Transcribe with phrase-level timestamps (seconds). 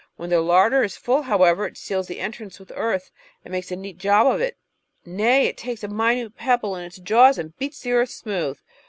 [0.15, 3.11] When the larder is full, however, it seals the entrance with earth
[3.45, 4.57] and makes a neat job of it;
[5.05, 8.57] nay, it takes a minute pebble in its jaws and beats the earth smooth.